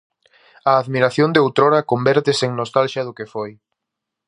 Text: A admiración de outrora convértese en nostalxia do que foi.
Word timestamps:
A 0.71 0.73
admiración 0.81 1.29
de 1.31 1.41
outrora 1.45 1.87
convértese 1.91 2.43
en 2.49 2.53
nostalxia 2.61 3.05
do 3.07 3.15
que 3.17 3.29
foi. 3.33 3.51